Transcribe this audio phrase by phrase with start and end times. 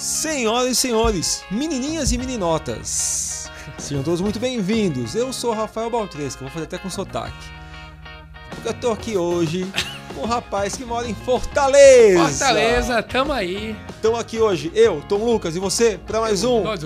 [0.00, 5.14] Senhoras e senhores, menininhas e meninotas, sejam todos muito bem-vindos.
[5.14, 7.36] Eu sou o Rafael Baltresca, vou fazer até com sotaque.
[8.48, 9.70] Porque eu tô aqui hoje
[10.14, 12.30] com um rapaz que mora em Fortaleza.
[12.30, 13.76] Fortaleza, tamo aí.
[13.90, 16.62] Estão aqui hoje, eu, Tom Lucas, e você, para mais um.
[16.62, 16.80] Nós,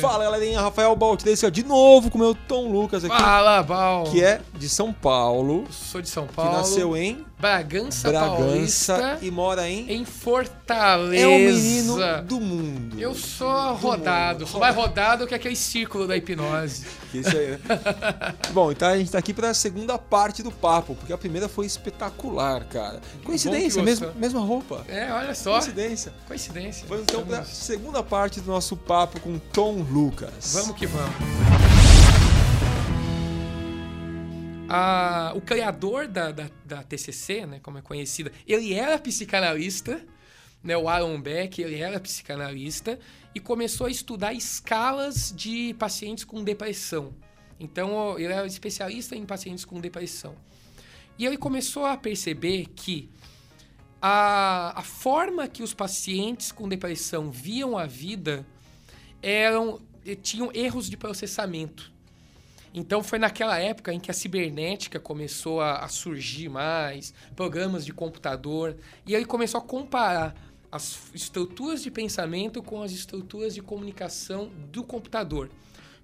[0.00, 4.04] Fala galerinha, Rafael Baltresca de novo com o meu Tom Lucas aqui, Fala, Bal.
[4.04, 6.52] que é de São Paulo, Sou de São que Paulo.
[6.52, 8.36] nasceu em Bragança, Bragança
[8.98, 9.18] Paulista.
[9.22, 9.90] e mora em.
[9.90, 11.22] Em Fortaleza.
[11.24, 13.00] É o menino do mundo.
[13.00, 16.84] Eu sou rodado, sou mais rodado que aquele círculo da hipnose.
[17.14, 17.58] Isso aí, né?
[18.52, 21.64] Bom, então a gente tá aqui pra segunda parte do papo, porque a primeira foi
[21.64, 23.00] espetacular, cara.
[23.24, 24.84] Coincidência, que mesmo, mesma roupa.
[24.88, 25.52] É, olha só.
[25.52, 26.12] Coincidência.
[26.28, 26.84] Coincidência.
[26.86, 30.52] Vamos então pra Estamos- segunda parte do nosso papo com Tom Lucas.
[30.54, 31.14] Vamos que vamos.
[34.68, 40.04] Ah, o criador da, da, da TCC, né, como é conhecida, ele era psicanalista,
[40.62, 42.98] né, o Aaron Beck, ele era psicanalista
[43.34, 47.12] e começou a estudar escalas de pacientes com depressão.
[47.58, 50.36] Então, ele era especialista em pacientes com depressão.
[51.18, 53.10] E ele começou a perceber que
[54.00, 58.46] a, a forma que os pacientes com depressão viam a vida
[59.22, 59.80] eram
[60.22, 61.92] tinham erros de processamento.
[62.72, 67.92] Então foi naquela época em que a cibernética começou a, a surgir mais, programas de
[67.92, 70.34] computador, e ele começou a comparar
[70.70, 75.50] as estruturas de pensamento com as estruturas de comunicação do computador,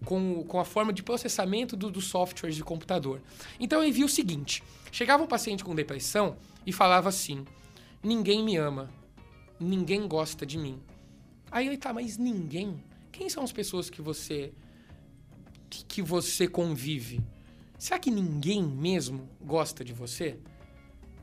[0.04, 3.22] com, com a forma de processamento do- dos softwares de computador.
[3.60, 7.44] Então ele viu o seguinte: chegava um paciente com depressão e falava assim:
[8.02, 8.90] ninguém me ama,
[9.58, 10.80] ninguém gosta de mim.
[11.50, 12.82] Aí ele tá, mas ninguém?
[13.16, 14.52] Quem são as pessoas que você
[15.70, 17.24] que, que você convive?
[17.78, 20.38] Será que ninguém mesmo gosta de você?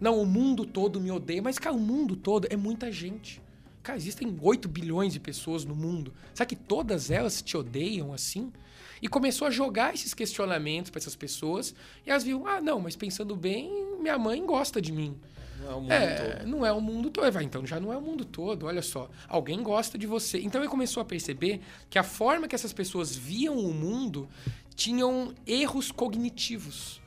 [0.02, 3.40] Não, o mundo todo me odeia, mas cara, o mundo todo é muita gente.
[3.84, 6.12] Cara, existem 8 bilhões de pessoas no mundo.
[6.34, 8.52] Será que todas elas te odeiam assim?
[9.00, 12.96] E começou a jogar esses questionamentos para essas pessoas e elas viram: "Ah, não, mas
[12.96, 15.16] pensando bem, minha mãe gosta de mim".
[15.64, 16.48] Não é o mundo É, todo.
[16.48, 17.32] não é o mundo todo.
[17.32, 19.10] Vai, então já não é o mundo todo, olha só.
[19.28, 20.40] Alguém gosta de você.
[20.40, 24.28] Então ele começou a perceber que a forma que essas pessoas viam o mundo
[24.76, 27.02] tinham erros cognitivos.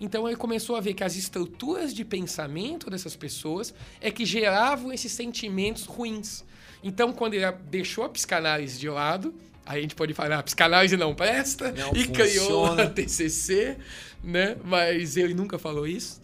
[0.00, 4.92] Então ele começou a ver que as estruturas de pensamento dessas pessoas é que geravam
[4.92, 6.44] esses sentimentos ruins.
[6.84, 9.34] Então quando ele deixou a psicanálise de lado,
[9.66, 12.82] aí a gente pode falar, a psicanálise não presta, Não e criou funciona.
[12.84, 13.76] a TCC,
[14.22, 14.56] né?
[14.64, 16.20] Mas ele nunca falou isso.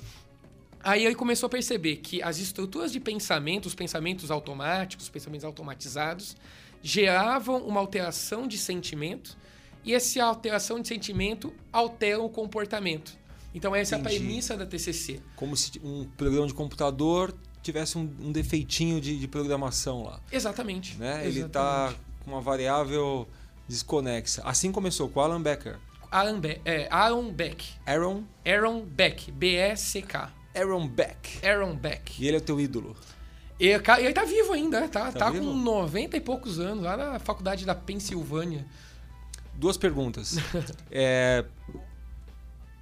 [0.84, 5.44] Aí ele começou a perceber que as estruturas de pensamento, os pensamentos automáticos, os pensamentos
[5.44, 6.36] automatizados,
[6.82, 9.34] geravam uma alteração de sentimento
[9.82, 13.16] e essa alteração de sentimento altera o comportamento.
[13.54, 14.14] Então essa Entendi.
[14.14, 15.22] é a premissa da TCC.
[15.36, 20.20] Como se um programa de computador tivesse um, um defeitinho de, de programação lá.
[20.30, 20.98] Exatamente.
[20.98, 21.26] Né?
[21.26, 22.00] Ele tá Exatamente.
[22.22, 23.26] com uma variável
[23.66, 24.42] desconexa.
[24.44, 25.78] Assim começou com o Alan Becker.
[26.10, 27.64] Aaron, Be é, Aaron Beck.
[27.86, 29.32] Aaron, Aaron Beck.
[29.32, 30.43] B-E-C-K.
[30.54, 31.44] Aaron Beck.
[31.44, 32.22] Aaron Beck.
[32.22, 32.96] E ele é teu ídolo.
[33.58, 37.18] E ele tá vivo ainda, tá, Tá tá, com 90 e poucos anos, lá na
[37.18, 38.66] faculdade da Pensilvânia.
[39.54, 40.36] Duas perguntas.
[40.90, 41.44] É,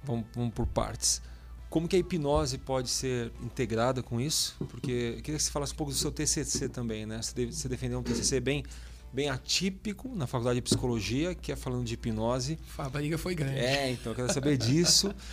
[0.03, 1.21] Vamos, vamos por partes.
[1.69, 4.55] Como que a hipnose pode ser integrada com isso?
[4.69, 7.19] Porque eu queria que você falasse um pouco do seu TCC também, né?
[7.21, 8.63] Você defendeu um TCC bem,
[9.11, 12.59] bem atípico na faculdade de psicologia, que é falando de hipnose.
[12.77, 13.57] A briga foi grande.
[13.59, 15.13] É, então eu quero saber disso.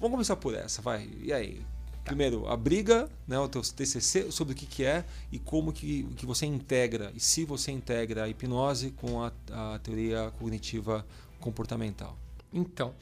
[0.00, 1.08] Vamos começar por essa, vai.
[1.22, 1.62] E aí?
[2.04, 6.04] Primeiro, a briga, né, o teu TCC, sobre o que, que é e como que,
[6.16, 11.06] que você integra, e se você integra a hipnose com a, a teoria cognitiva
[11.40, 12.14] comportamental.
[12.52, 12.94] Então,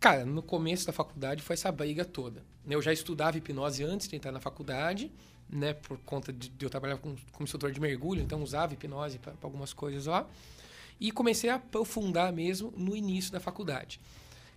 [0.00, 2.40] cara, no começo da faculdade foi essa briga toda.
[2.64, 2.74] né?
[2.74, 5.12] Eu já estudava hipnose antes de entrar na faculdade,
[5.48, 5.74] né?
[5.74, 9.34] Por conta de, de eu trabalhar como, como instrutor de mergulho, então usava hipnose para
[9.42, 10.26] algumas coisas lá.
[10.98, 14.00] E comecei a aprofundar mesmo no início da faculdade.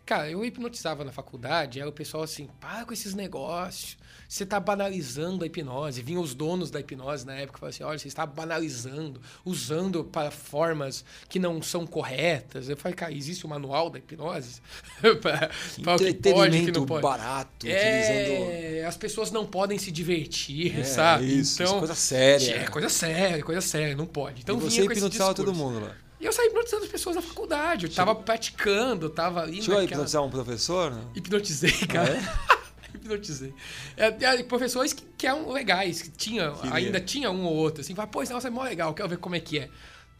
[0.09, 3.95] Cara, eu hipnotizava na faculdade, aí o pessoal assim, para com esses negócios,
[4.27, 6.01] você tá banalizando a hipnose.
[6.01, 10.03] Vinham os donos da hipnose na época e falavam assim, olha, você está banalizando, usando
[10.03, 12.69] para formas que não são corretas.
[12.69, 14.63] Eu falei, cara, existe o manual da hipnose?
[15.21, 17.03] para o que pode, que Entretenimento não pode.
[17.03, 18.51] barato, utilizando...
[18.51, 21.39] É, as pessoas não podem se divertir, É, sabe?
[21.39, 22.55] Isso, então, isso, coisa séria.
[22.55, 24.41] É, coisa séria, coisa séria, não pode.
[24.41, 25.95] Então e vinha você hipnotizava todo mundo lá.
[26.19, 27.85] E eu saí hipnotizando as pessoas na faculdade.
[27.85, 30.01] Eu tava praticando, tava ali Chegou a naquela...
[30.01, 30.91] hipnotizar um professor?
[30.91, 31.11] Não?
[31.15, 32.19] Hipnotizei, cara.
[32.93, 33.53] Hipnotizei.
[33.95, 37.95] É, é, professores que, que eram legais, que tinha, ainda tinha um ou outro, assim,
[37.95, 39.69] fala, pô, esse negócio é mó legal, quero ver como é que é.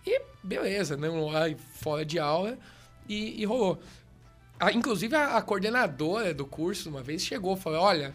[0.06, 1.10] E beleza, né?
[1.10, 2.58] Lá fora de aula
[3.08, 3.78] e, e rolou.
[4.60, 8.14] A- inclusive, a, a coordenadora do curso, uma vez, chegou e falou: olha,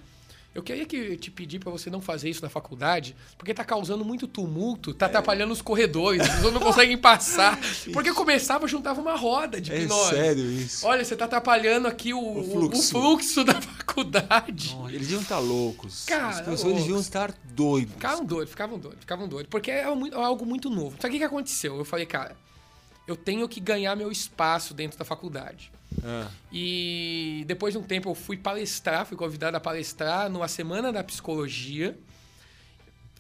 [0.55, 4.05] Eu queria que te pedir para você não fazer isso na faculdade, porque tá causando
[4.05, 7.59] muito tumulto, tá atrapalhando os corredores, as pessoas não conseguem passar.
[7.93, 10.11] Porque começava, juntava uma roda de É hipnose.
[10.11, 10.87] sério isso?
[10.87, 12.91] Olha, você tá atrapalhando aqui o, O o fluxo.
[12.91, 13.45] fluxo.
[13.45, 14.75] da faculdade.
[14.77, 16.05] Não, eles deviam estar loucos.
[16.05, 16.83] Cara, Os professores loucos.
[16.83, 17.95] deviam estar doidos.
[17.95, 19.51] Ficavam doidos, ficavam doidos, ficavam doidos.
[19.51, 20.97] Porque é é algo muito novo.
[21.01, 21.77] Só que o que aconteceu?
[21.77, 22.37] Eu falei, cara,
[23.07, 25.71] eu tenho que ganhar meu espaço dentro da faculdade.
[26.03, 30.93] Ah, E depois de um tempo eu fui palestrar, fui convidado a palestrar numa semana
[30.93, 31.97] da psicologia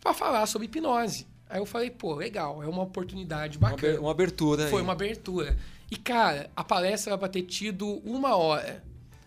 [0.01, 1.27] para falar sobre hipnose.
[1.49, 4.01] Aí eu falei, pô, legal, é uma oportunidade bacana.
[4.01, 4.69] uma abertura.
[4.69, 4.83] Foi aí.
[4.85, 5.57] uma abertura.
[5.91, 8.83] E, cara, a palestra era pra ter tido uma hora.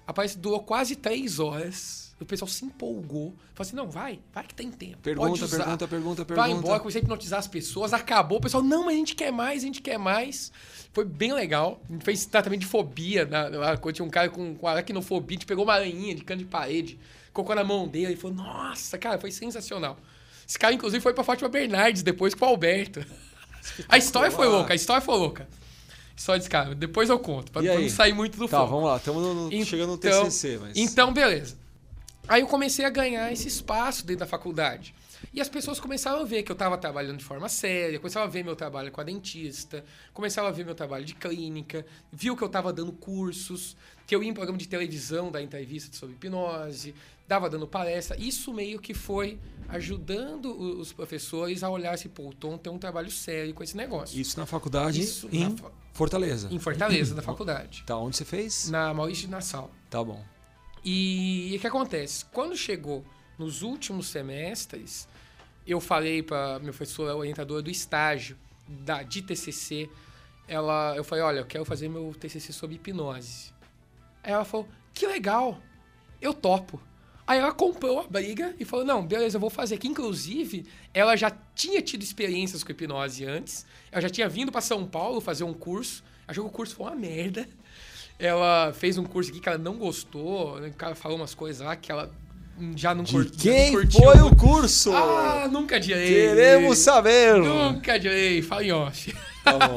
[0.05, 2.06] A palestra durou quase três horas.
[2.19, 3.29] O pessoal se empolgou.
[3.53, 4.93] Falou assim, não, vai, vai que tem tempo.
[4.93, 5.57] pode Pergunta, usar.
[5.57, 6.35] pergunta, pergunta, pergunta.
[6.35, 9.31] Vai embora, comecei a hipnotizar as pessoas, acabou, o pessoal, não, mas a gente quer
[9.31, 10.51] mais, a gente quer mais.
[10.93, 11.79] Foi bem legal.
[11.87, 13.25] A gente fez tratamento de fobia.
[13.25, 16.39] Na, na, tinha um cara com, com aracnofobia, a gente pegou uma aranha de cano
[16.39, 16.99] de parede,
[17.31, 19.95] colocou na mão dele e falou, nossa, cara, foi sensacional.
[20.47, 23.05] Esse cara, inclusive, foi pra Fátima Bernardes depois com o Alberto.
[23.89, 25.47] A história foi louca, a história foi louca.
[26.15, 27.81] História desse cara, depois eu conto, pra E aí?
[27.83, 28.71] não sair muito do Tá, foco.
[28.71, 28.97] vamos lá.
[28.97, 30.77] Estamos chegando no TCC, mas...
[30.77, 31.57] Então, beleza.
[32.27, 34.93] Aí eu comecei a ganhar esse espaço dentro da faculdade.
[35.33, 38.29] E as pessoas começaram a ver que eu estava trabalhando de forma séria, começaram a
[38.29, 39.83] ver meu trabalho com a dentista,
[40.13, 43.75] começaram a ver meu trabalho de clínica, viu que eu estava dando cursos,
[44.05, 46.93] que eu ia em programa de televisão dar entrevista sobre hipnose,
[47.27, 48.15] dava dando palestra.
[48.19, 49.39] Isso meio que foi
[49.69, 53.75] ajudando os professores a olhar assim, pô, o Tom tem um trabalho sério com esse
[53.75, 54.19] negócio.
[54.19, 56.47] Isso na faculdade Isso em na fa- Fortaleza.
[56.51, 57.83] Em Fortaleza, da faculdade.
[57.87, 58.69] Tá, onde você fez?
[58.69, 59.71] Na Maurício de Nassau.
[59.89, 60.23] Tá bom.
[60.89, 62.23] E o que acontece?
[62.31, 63.03] Quando chegou
[63.37, 65.05] nos últimos semestres,
[65.67, 69.89] eu falei para minha professora orientadora do estágio da de TCC,
[70.47, 73.51] ela, eu falei, olha, eu quero fazer meu TCC sobre hipnose.
[74.23, 75.61] Aí ela falou, que legal,
[76.21, 76.81] eu topo.
[77.27, 79.77] Aí ela comprou a briga e falou, não, beleza, eu vou fazer.
[79.77, 84.61] Que inclusive, ela já tinha tido experiências com hipnose antes, ela já tinha vindo para
[84.61, 87.45] São Paulo fazer um curso, achou que o curso foi uma merda.
[88.19, 90.69] Ela fez um curso aqui que ela não gostou, né?
[90.69, 92.11] o cara falou umas coisas lá que ela
[92.75, 94.91] já não, cur- já não quem curtiu foi o curso?
[94.91, 96.07] Ah, nunca direi.
[96.07, 97.35] Queremos saber.
[97.37, 98.41] Nunca direi.
[98.41, 99.15] Fala em off.
[99.43, 99.75] Tá bom.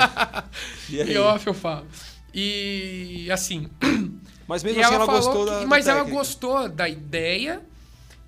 [0.88, 1.12] E aí?
[1.14, 1.86] Em off eu falo.
[2.34, 3.68] E assim.
[4.48, 6.18] Mas mesmo assim ela, ela, gostou que- da da Mas ela técnica.
[6.18, 7.60] gostou da ideia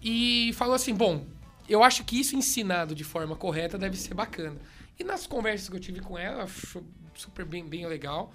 [0.03, 1.25] e falou assim: bom,
[1.69, 4.57] eu acho que isso ensinado de forma correta deve ser bacana.
[4.99, 6.49] E nas conversas que eu tive com ela, ela
[7.17, 8.33] super bem, bem legal.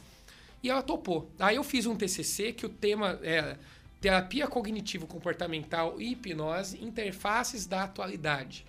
[0.67, 1.31] E ela topou.
[1.39, 3.57] Aí eu fiz um TCC que o tema era
[4.01, 8.65] Terapia Cognitivo-Comportamental e Hipnose, Interfaces da Atualidade.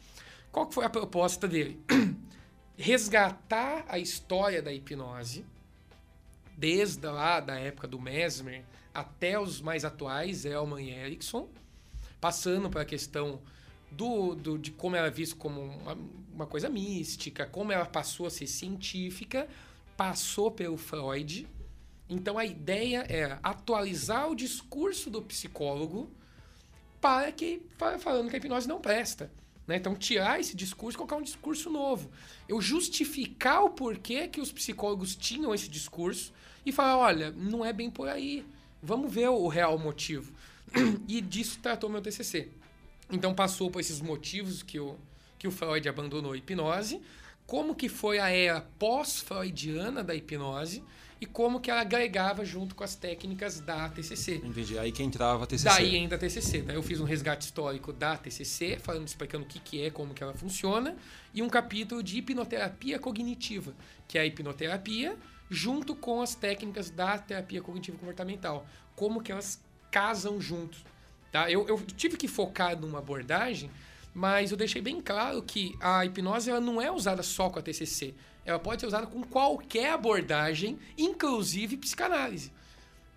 [0.52, 1.76] Qual que foi a proposta dele?
[2.78, 5.44] Resgatar a história da hipnose,
[6.56, 8.62] desde lá da época do Mesmer
[8.94, 11.48] até os mais atuais, Elman e Erickson,
[12.20, 13.40] passando para a questão
[13.90, 15.98] do, do- de como ela é vista como uma,
[16.32, 19.48] uma coisa mística, como ela passou a ser científica,
[19.96, 21.48] passou pelo Freud.
[22.08, 26.10] Então a ideia é atualizar o discurso do psicólogo
[27.00, 27.62] para que
[28.00, 29.30] falando que a hipnose não presta.
[29.68, 29.76] Né?
[29.76, 32.10] Então, tirar esse discurso e colocar um discurso novo.
[32.48, 36.32] Eu justificar o porquê que os psicólogos tinham esse discurso
[36.64, 38.46] e falar: olha, não é bem por aí.
[38.82, 40.32] Vamos ver o real motivo.
[41.06, 42.48] E disso tratou meu TCC.
[43.10, 44.96] Então, passou por esses motivos que o,
[45.38, 47.00] que o Freud abandonou a hipnose,
[47.46, 50.82] como que foi a era pós-freudiana da hipnose
[51.20, 54.36] e como que ela agregava junto com as técnicas da TCC.
[54.36, 54.78] Entendi.
[54.78, 55.64] Aí que entrava a TCC.
[55.64, 56.62] Daí entra a TCC.
[56.62, 60.14] Daí eu fiz um resgate histórico da TCC, falando, explicando o que, que é, como
[60.14, 60.96] que ela funciona,
[61.34, 63.74] e um capítulo de hipnoterapia cognitiva,
[64.06, 65.16] que é a hipnoterapia
[65.50, 68.66] junto com as técnicas da terapia cognitivo-comportamental.
[68.94, 69.60] Como que elas
[69.90, 70.84] casam juntos.
[71.32, 71.50] Tá?
[71.50, 73.70] Eu, eu tive que focar numa abordagem,
[74.18, 77.62] mas eu deixei bem claro que a hipnose ela não é usada só com a
[77.62, 78.16] TCC.
[78.44, 82.52] Ela pode ser usada com qualquer abordagem, inclusive psicanálise.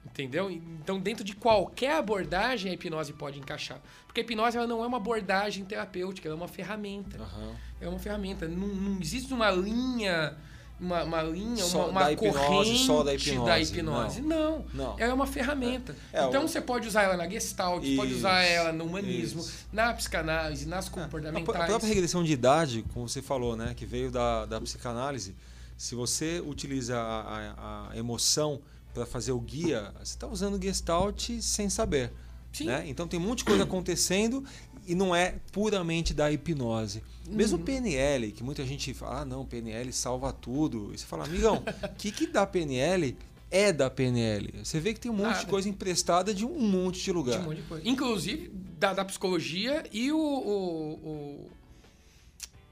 [0.06, 0.52] Entendeu?
[0.52, 3.82] Então, dentro de qualquer abordagem, a hipnose pode encaixar.
[4.06, 7.18] Porque a hipnose ela não é uma abordagem terapêutica, ela é uma ferramenta.
[7.18, 7.56] Aham.
[7.80, 8.48] É uma ferramenta.
[8.48, 10.38] Não, não existe uma linha,
[10.82, 13.72] uma, uma linha, Só uma, uma hipnose, corrente só da da hipnose.
[13.74, 14.22] hipnose.
[14.22, 14.66] Não.
[14.74, 14.96] Não.
[15.00, 15.96] Ela é uma ferramenta.
[16.12, 19.42] É, então o- você pode usar ela na gestalt, pode usar Isso, ela no humanismo,
[19.42, 19.66] isso.
[19.72, 21.62] na psicanálise, nas A, comportamentais.
[21.62, 25.36] a própria regressão de idade, como você falou, né, que veio da, da psicanálise,
[25.78, 28.60] se você utiliza a, a- a emoção
[28.94, 32.12] para fazer o guia, você está usando Gestalt sem saber.
[32.52, 32.66] Sim.
[32.66, 32.84] Né?
[32.88, 34.44] Então tem um monte de coisa acontecendo
[34.88, 37.04] e não é puramente da hipnose.
[37.28, 37.64] Mesmo Uhum.
[37.64, 40.92] o PNL, que muita gente fala, ah, não, PNL salva tudo.
[40.94, 43.16] E você fala, amigão, o que, que dá PNL
[43.50, 44.54] é da PNL.
[44.64, 47.40] Você vê que tem um monte de coisa emprestada de um monte de lugar.
[47.40, 47.88] De um monte de coisa.
[47.88, 51.50] Inclusive, da, da psicologia e o, o,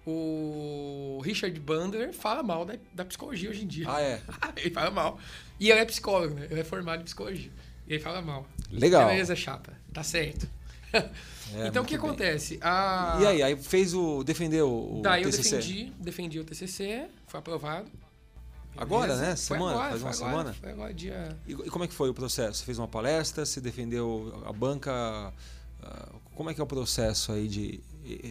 [0.06, 0.10] o,
[1.18, 3.86] o Richard Bandler fala mal da, da psicologia hoje em dia.
[3.88, 4.22] Ah, é?
[4.58, 5.20] ele fala mal.
[5.60, 6.48] E ele é psicólogo, né?
[6.50, 7.52] Ele é formado em psicologia.
[7.86, 8.48] E ele fala mal.
[8.72, 9.08] Legal.
[9.08, 9.74] Beleza, chapa.
[9.94, 10.48] Tá certo.
[11.52, 12.06] É, então o que bem.
[12.06, 12.60] acontece?
[12.62, 13.18] A...
[13.22, 14.24] E aí, aí fez o.
[14.24, 15.56] defendeu o Daí eu TCC?
[15.58, 17.90] defendi, defendi o TCC, foi aprovado.
[18.78, 19.22] Agora, Beleza?
[19.30, 19.36] né?
[19.36, 19.72] Semana?
[19.72, 20.54] agora, Faz uma foi agora, semana?
[20.54, 21.38] Foi agora, dia...
[21.48, 22.60] E, e como é que foi o processo?
[22.60, 24.92] Você fez uma palestra, você defendeu a banca.
[25.82, 27.82] ah, como é que é o processo aí de.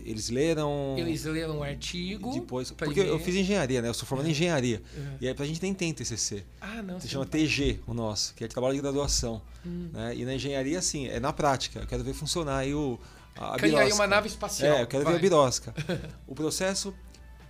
[0.05, 0.95] Eles leram.
[0.99, 2.33] Eles leram um artigo.
[2.33, 3.19] Depois, porque primeiro.
[3.19, 3.89] eu fiz engenharia, né?
[3.89, 4.83] Eu sou formado em engenharia.
[4.97, 5.17] Uhum.
[5.21, 6.45] E aí pra gente nem tem TCC.
[6.61, 7.01] Ah, não.
[7.01, 9.43] Se chama não- TG, o nosso, que é trabalho de graduação.
[9.65, 9.91] Hum.
[9.93, 10.17] Né?
[10.17, 11.81] E na engenharia, assim, é na prática.
[11.81, 12.99] Eu quero ver funcionar aí o,
[13.37, 14.77] a, a aí uma nave espacial.
[14.77, 15.19] É, eu quero ver vai.
[15.19, 15.75] a birosca.
[16.27, 16.95] o processo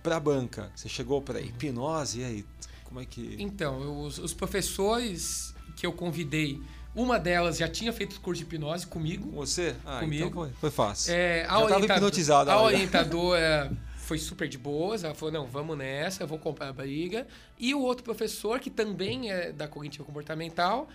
[0.03, 0.71] pra banca.
[0.75, 2.45] Você chegou pra hipnose, e aí?
[2.83, 3.35] Como é que.
[3.39, 6.61] Então, os professores que eu convidei,
[7.01, 9.29] uma delas já tinha feito o curso de hipnose comigo.
[9.29, 9.75] Com você?
[9.85, 10.25] Ah, Comigo.
[10.27, 11.13] então foi, foi fácil.
[11.13, 15.03] É, a hipnotizado A orientadora foi super de boas.
[15.03, 17.25] Ela falou: não, vamos nessa, eu vou comprar a briga.
[17.57, 20.89] E o outro professor, que também é da cognitiva comportamental,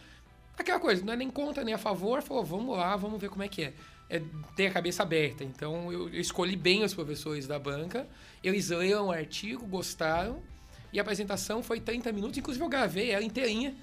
[0.58, 3.42] aquela coisa, não é nem contra nem a favor, falou: vamos lá, vamos ver como
[3.42, 3.72] é que é.
[4.10, 4.20] É
[4.54, 5.42] ter a cabeça aberta.
[5.42, 8.06] Então eu, eu escolhi bem os professores da banca.
[8.42, 10.42] Eles leram o artigo, gostaram.
[10.92, 12.36] E a apresentação foi 30 minutos.
[12.36, 13.74] Inclusive eu gravei ela inteirinha.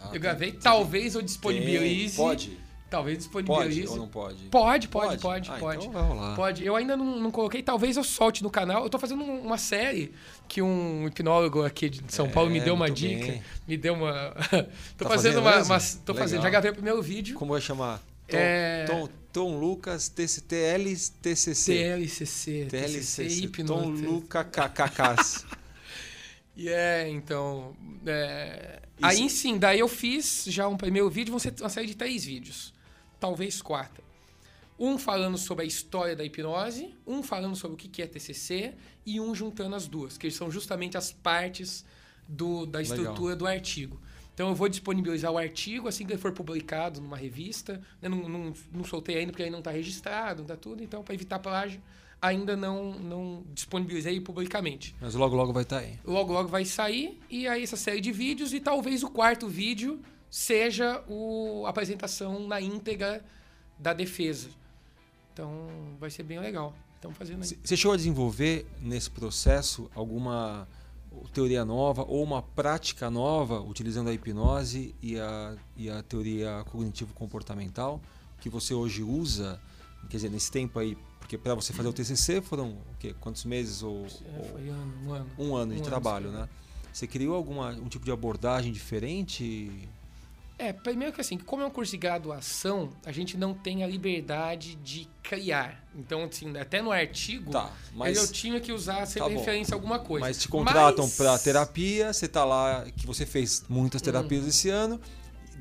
[0.00, 0.50] Ah, eu tem- gravei.
[0.52, 2.16] tem- Talvez eu tem- disponibilize.
[2.16, 2.58] Pode?
[2.88, 3.82] Talvez disponibilize.
[3.82, 4.36] Pode ou não pode?
[4.50, 5.86] Pode, pode, pode, Ah, pode.
[5.86, 6.34] Então vai rolar.
[6.34, 6.64] Pode.
[6.64, 8.82] Eu ainda não, não coloquei, talvez eu solte no canal.
[8.82, 10.12] Eu tô fazendo um- uma série
[10.48, 13.26] que um hipnólogo aqui de São É, Paulo me deu uma dica.
[13.26, 13.42] bem.
[13.68, 14.34] Me deu uma.
[14.98, 15.62] tô Tá fazendo fazendo uma.
[15.76, 16.42] uma- tô fazendo.
[16.42, 17.36] Já gravei o primeiro vídeo.
[17.36, 17.98] Como vai chamar?
[18.26, 21.72] Tom, É- Tom, Tom Lucas TCTL TCC.
[21.74, 23.22] TLCC, TLCC.
[23.24, 23.28] e
[23.64, 24.02] Tom hipnose.
[24.06, 25.46] Luca KKKs.
[26.56, 27.74] E é, então.
[28.06, 28.82] é.
[29.00, 32.24] Aí sim, daí eu fiz já um primeiro vídeo, vão ser uma série de três
[32.24, 32.74] vídeos.
[33.18, 34.04] Talvez quatro.
[34.78, 39.20] Um falando sobre a história da hipnose, um falando sobre o que é TCC e
[39.20, 41.84] um juntando as duas, que são justamente as partes
[42.26, 42.96] do, da Legal.
[42.96, 44.00] estrutura do artigo.
[44.32, 47.80] Então eu vou disponibilizar o artigo assim que ele for publicado numa revista.
[48.00, 50.82] Eu não, não, não soltei ainda porque ainda não está registrado, não tá tudo.
[50.82, 51.82] Então, para evitar plágio,
[52.20, 54.94] ainda não, não disponibilizei publicamente.
[55.00, 55.98] Mas logo, logo vai estar aí.
[56.04, 57.20] Logo, logo vai sair.
[57.30, 58.52] E aí essa série de vídeos.
[58.52, 63.24] E talvez o quarto vídeo seja o, a apresentação na íntegra
[63.78, 64.48] da defesa.
[65.32, 66.74] Então vai ser bem legal.
[66.96, 67.58] Estamos fazendo aí.
[67.64, 70.68] Você chegou a desenvolver nesse processo alguma
[71.32, 78.00] teoria nova ou uma prática nova utilizando a hipnose e a, e a teoria cognitivo-comportamental
[78.40, 79.60] que você hoje usa?
[80.08, 80.96] Quer dizer, nesse tempo aí,
[81.30, 83.14] porque para você fazer o TCC foram o quê?
[83.20, 85.30] quantos meses ou, É, ou- foi ano, um ano.
[85.38, 86.34] um ano de Um ano, trabalho, sim.
[86.36, 86.48] né?
[86.92, 89.88] Você criou alguma um tipo de abordagem diferente?
[90.58, 93.86] É, primeiro que assim, como é um curso de graduação, a gente não tem a
[93.86, 95.88] liberdade de criar.
[95.94, 99.76] Então, assim, até no artigo, Tá, mas eu tinha que usar sempre Tá referência a
[99.76, 100.26] alguma coisa.
[100.26, 104.04] Mas te contratam Mas- para terapia, você tá lá, que você fez muitas Hum.
[104.06, 105.00] terapias esse ano,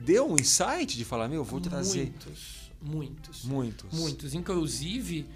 [0.03, 3.43] deu um insight de falar, meu, vou trazer Muitos, muitos.
[3.45, 3.99] muitos.
[3.99, 4.33] Muitos.
[4.33, 5.29] Inclusive,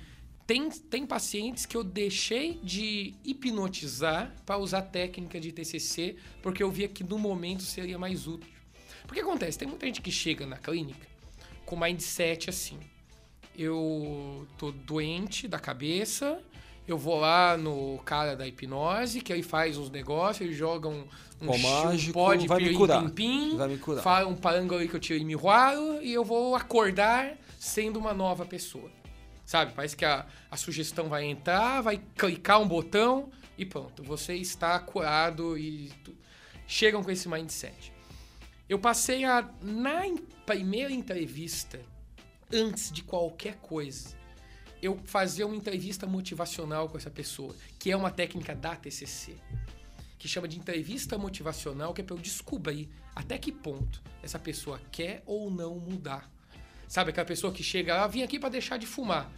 [0.46, 6.70] tem, tem pacientes que eu deixei de hipnotizar para usar técnica de TCC, porque eu
[6.70, 8.50] via que no momento seria mais útil.
[9.08, 11.08] Porque acontece, tem muita gente que chega na clínica
[11.66, 12.80] com mindset assim.
[13.58, 16.42] Eu tô doente da cabeça,
[16.88, 21.06] eu vou lá no cara da hipnose, que aí faz uns negócios, ele joga um,
[21.42, 23.04] um, um mágico, vai me curar.
[23.04, 24.02] pim, pim, Vai me curar.
[24.02, 28.46] fala um parango ali que eu tirei mihuaro e eu vou acordar sendo uma nova
[28.46, 28.90] pessoa.
[29.46, 29.74] Sabe?
[29.74, 34.02] Parece que a, a sugestão vai entrar, vai clicar um botão e pronto.
[34.04, 36.16] Você está curado e tu-
[36.68, 37.92] chegam com esse mindset.
[38.70, 40.02] Eu passei a, na
[40.46, 41.80] primeira entrevista,
[42.52, 44.16] antes de qualquer coisa,
[44.82, 49.36] eu fazer uma entrevista motivacional com essa pessoa, que é uma técnica da TCC,
[50.18, 54.80] que chama de entrevista motivacional, que é para eu descobrir até que ponto essa pessoa
[54.92, 56.32] quer ou não mudar.
[56.88, 59.32] Sabe aquela pessoa que chega lá, vim aqui para deixar de fumar.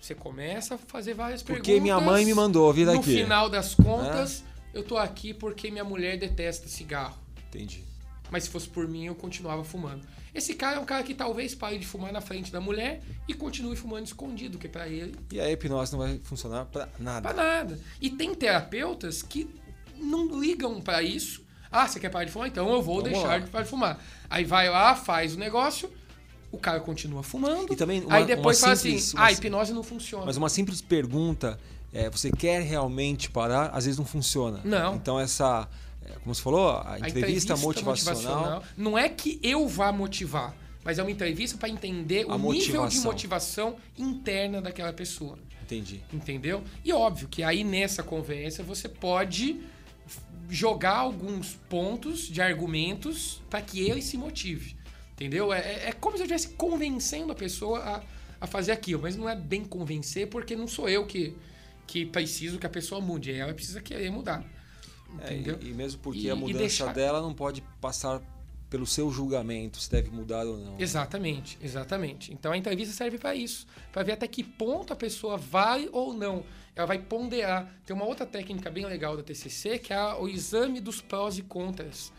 [0.00, 1.82] Você começa a fazer várias Porque perguntas.
[1.82, 3.14] minha mãe me mandou vir No aqui.
[3.22, 4.42] final das contas,
[4.74, 7.16] eu tô aqui porque minha mulher detesta cigarro.
[7.48, 7.84] Entendi.
[8.30, 10.04] Mas se fosse por mim, eu continuava fumando.
[10.34, 13.34] Esse cara é um cara que talvez pare de fumar na frente da mulher e
[13.34, 17.20] continue fumando escondido, que pra ele E a hipnose não vai funcionar pra nada.
[17.28, 17.78] pra nada.
[18.00, 19.48] E tem terapeutas que
[19.98, 21.44] não ligam pra isso.
[21.70, 22.48] Ah, você quer parar de fumar?
[22.48, 23.38] Então eu vou Vamos deixar lá.
[23.38, 24.02] de parar de fumar.
[24.30, 25.92] Aí vai lá, faz o negócio,
[26.52, 27.72] o cara continua fumando.
[27.72, 30.26] E também uma- aí depois fala simples- assim: ah, a hipnose não funciona.
[30.26, 31.58] Mas uma simples pergunta,
[31.92, 33.70] é, você quer realmente parar?
[33.70, 34.60] Às vezes não funciona.
[34.62, 34.94] Não.
[34.94, 35.68] Então essa,
[36.04, 40.54] é, como você falou, a A entrevista, motivacional, Não é que eu vá motivar.
[40.84, 43.76] mas é uma entrevista para entender o nível de motivação.
[43.96, 45.38] interna daquela pessoa.
[45.62, 46.02] Entendi.
[46.12, 46.62] Entendeu?
[46.84, 49.60] E óbvio que aí nessa conversa você pode
[50.50, 54.76] jogar alguns pontos de argumentos para que ele se motive.
[55.22, 55.52] Entendeu?
[55.52, 58.02] É, é- é como se eu estivesse convencendo a pessoa a,
[58.40, 61.36] a fazer aquilo, mas não é bem convencer porque não sou eu que,
[61.86, 64.44] que preciso que a pessoa mude, ela precisa querer mudar.
[65.20, 65.58] É, Entendeu?
[65.60, 68.20] e, e mesmo porque E- a mudança deixar- dela não pode passar
[68.70, 70.80] pelo seu julgamento se deve mudar ou não.
[70.80, 72.32] Exatamente, exatamente.
[72.32, 76.14] Então a entrevista serve para isso, para ver até que ponto a pessoa vale ou
[76.14, 76.42] não.
[76.74, 77.70] Ela vai ponderar.
[77.84, 81.42] Tem uma outra técnica bem legal da TCC que é o exame dos prós e
[81.42, 82.10] contras,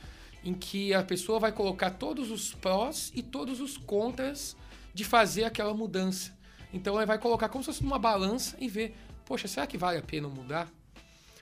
[0.43, 4.55] em que a pessoa vai colocar todos os prós e todos os contras
[4.93, 6.31] de fazer aquela mudança.
[6.73, 8.95] Então ela vai colocar como se fosse numa balança e ver,
[9.25, 10.67] poxa, será que vale a pena mudar?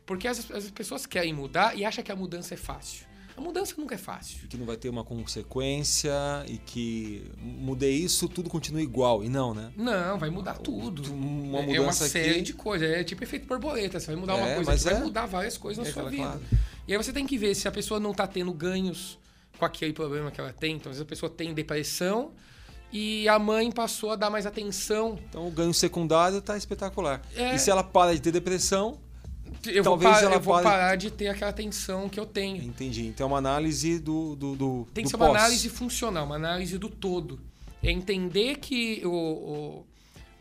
[0.06, 3.06] Porque as, as pessoas querem mudar e acham que a mudança é fácil.
[3.38, 4.46] A mudança nunca é fácil.
[4.50, 6.12] Que não vai ter uma consequência
[6.48, 9.24] e que mudei isso, tudo continua igual.
[9.24, 9.72] E não, né?
[9.78, 11.14] Não, vai mudar tudo.
[11.14, 12.90] Uma é uma mudança série aqui- de coisas.
[12.90, 14.00] É tipo efeito borboleta.
[14.00, 15.04] Você vai mudar uma É, coisa, mas você vai é.
[15.04, 16.24] mudar várias coisas na É, sua vida.
[16.24, 16.42] claro.
[16.92, 19.18] E aí você tem que ver se a pessoa não tá tendo ganhos
[19.58, 20.76] com aquele problema que ela tem.
[20.76, 22.34] Então, às vezes a pessoa tem depressão
[22.92, 25.18] e a mãe passou a dar mais atenção.
[25.30, 27.22] Então o ganho secundário está espetacular.
[27.34, 27.56] É.
[27.56, 29.00] E se ela para de ter depressão,
[29.64, 32.26] Eu vou, Talvez pa- ela eu vou pare- parar de ter aquela atenção que eu
[32.26, 32.62] tenho.
[32.62, 33.08] entendi.
[33.08, 35.38] Então é uma análise do, do, do Tem do que ser uma pós.
[35.38, 37.40] análise funcional, uma análise do todo.
[37.82, 39.86] É entender que o, o,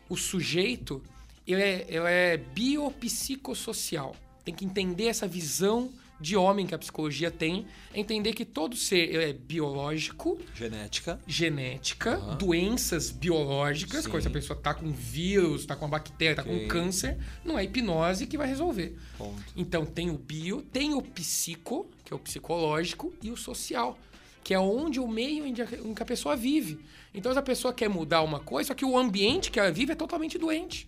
[0.09, 1.01] o sujeito
[1.47, 4.15] ele é, ele é biopsicossocial.
[4.43, 5.89] Tem que entender essa visão
[6.21, 7.65] de homem que a psicologia tem.
[7.93, 11.19] É entender que todo ser é biológico, Genética.
[11.27, 12.37] genética, Aham.
[12.37, 14.09] doenças biológicas, Sim.
[14.11, 16.59] coisa a pessoa tá com vírus, tá com uma bactéria, tá Ok.
[16.61, 18.95] com câncer, não é hipnose que vai resolver.
[19.17, 19.41] Ponto.
[19.57, 23.97] Então tem o bio, tem o psico, que é o psicológico, e o social,
[24.43, 25.61] que é onde o meio em que
[26.03, 26.79] a- pessoa vive.
[27.13, 29.91] Então, se a pessoa quer mudar uma coisa, só que o ambiente que ela vive
[29.91, 30.87] é totalmente doente.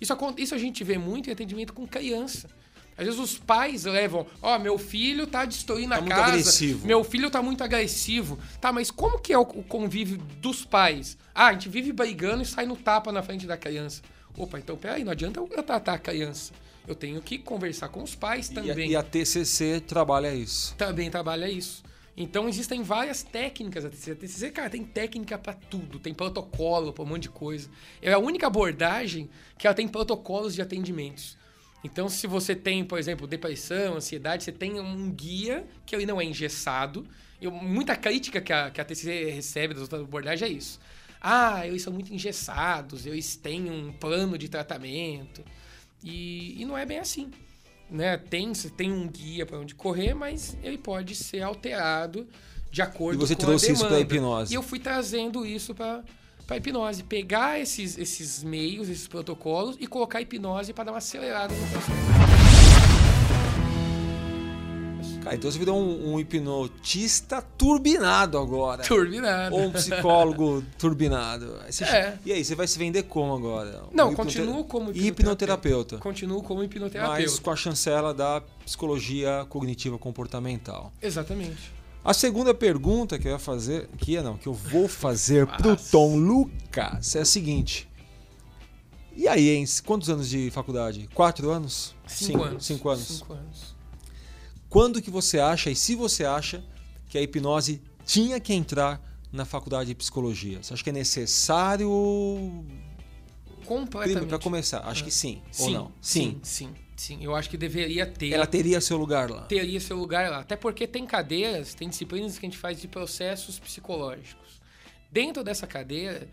[0.00, 2.48] Isso, isso a gente vê muito em atendimento com criança.
[2.96, 6.86] Às vezes os pais levam, ó, meu filho tá destruindo Tá a casa, agressivo.
[6.86, 8.38] meu filho tá muito agressivo.
[8.60, 11.18] Tá, mas como que é o, convívio dos pais?
[11.34, 14.02] Ah, a gente vive brigando e sai no tapa na frente da criança.
[14.36, 16.52] Opa, então peraí, não adianta eu tratar a criança.
[16.86, 20.74] Eu tenho que conversar com os pais E a, também e a TCC trabalha isso.
[20.76, 21.82] também trabalha isso.
[22.16, 24.10] Então existem várias técnicas da TCC.
[24.12, 27.68] A TCC, cara, tem técnica pra tudo, tem protocolo pra um monte de coisa.
[28.00, 29.28] É a única abordagem
[29.58, 31.36] que ela tem protocolos de atendimentos.
[31.84, 36.20] Então, se você tem, por exemplo, depressão, ansiedade, você tem um guia que ele não
[36.20, 37.06] é engessado.
[37.40, 40.80] E muita crítica que a, que a TCC recebe das outras abordagens é isso.
[41.20, 45.44] Ah, eles são muito engessados, eles têm um plano de tratamento.
[46.02, 47.30] E, e não é bem assim
[47.90, 52.26] né, tem, você tem um guia para onde correr, mas ele pode ser alterado
[52.70, 54.04] de acordo E você com trouxe a isso demanda.
[54.04, 54.52] pra hipnose.
[54.52, 56.02] E eu fui trazendo isso para
[56.46, 60.98] para hipnose, pegar esses, esses meios, esses protocolos e colocar a hipnose para dar uma
[60.98, 61.90] acelerada no processo.
[65.22, 68.82] Cara, então você virou um, um hipnotista turbinado agora.
[68.82, 69.56] Turbinado.
[69.56, 71.56] Ou um psicólogo turbinado.
[71.66, 72.18] Você- É.
[72.26, 73.84] E aí, você vai se vender como agora?
[73.90, 75.96] Não, Um continuo como hipnoterapeuta.
[75.96, 77.40] Continuo como Mas hipnoterapeuta.
[77.40, 80.92] com a chancela da psicologia cognitiva comportamental.
[81.00, 81.72] Exatamente.
[82.04, 85.74] A segunda pergunta que eu ia fazer, que ia não, que eu vou fazer pro.
[85.74, 87.88] Tom Lucas é a seguinte.
[89.16, 89.64] E aí, hein?
[89.86, 91.08] Quantos anos de faculdade?
[91.14, 91.94] Quatro anos?
[92.06, 92.66] Cinco, anos.
[92.66, 93.06] Cinco anos.
[93.06, 93.74] Cinco anos.
[94.68, 96.62] Quando que você acha, e se você acha,
[97.08, 99.00] que a hipnose tinha que entrar
[99.32, 100.62] na faculdade de psicologia?
[100.62, 101.88] Você acha que é necessário
[103.64, 104.28] Completamente.
[104.28, 104.80] para começar?
[104.80, 105.92] Acho que sim, ou Sim, não?
[106.02, 106.74] sim, sim, sim.
[107.20, 108.30] Eu acho que deveria ter.
[108.30, 109.42] Ela teria seu lugar lá.
[109.42, 110.40] teria seu lugar lá.
[110.40, 114.60] Até porque tem cadeiras, tem disciplinas que a gente faz de processos psicológicos.
[115.10, 116.28] Dentro dessa cadeira,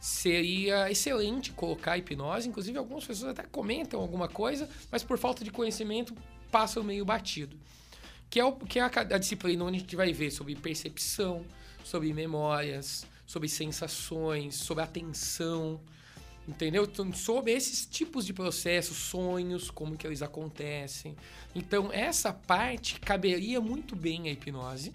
[0.00, 2.48] seria excelente colocar hipnose.
[2.48, 6.14] Inclusive, algumas pessoas até comentam alguma coisa, mas por falta de conhecimento
[6.50, 7.56] passam meio batido.
[8.28, 11.44] Que é, o, que é a, a disciplina onde a gente vai ver sobre percepção,
[11.84, 15.80] sobre memórias, sobre sensações, sobre atenção.
[16.46, 16.84] Entendeu?
[16.84, 21.16] Então, sobre esses tipos de processos, sonhos, como que eles acontecem.
[21.54, 24.92] Então, essa parte caberia muito bem à hipnose.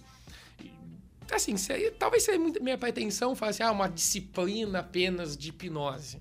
[1.31, 6.19] Assim, seria, talvez seria muito minha pretensão falar assim, ah, uma disciplina apenas de hipnose.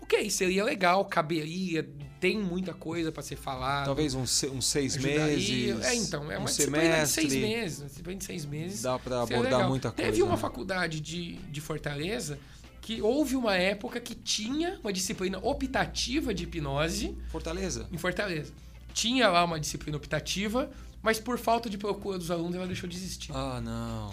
[0.00, 1.88] Ok, seria legal, caberia,
[2.20, 3.86] tem muita coisa para ser falado.
[3.86, 5.74] Talvez uns, uns seis ajudaria.
[5.74, 5.84] meses.
[5.84, 7.40] É, então, é um uma disciplina de seis semestre.
[7.40, 7.86] meses.
[7.88, 8.82] Disciplina de seis meses.
[8.82, 9.68] Dá para abordar legal.
[9.68, 10.10] muita coisa.
[10.10, 10.40] Teve uma né?
[10.40, 12.38] faculdade de, de Fortaleza
[12.86, 17.88] que houve uma época que tinha uma disciplina optativa de hipnose Fortaleza.
[17.90, 18.52] em Fortaleza.
[18.94, 20.70] Tinha lá uma disciplina optativa,
[21.02, 23.32] mas por falta de procura dos alunos ela deixou de existir.
[23.34, 24.12] Ah, não.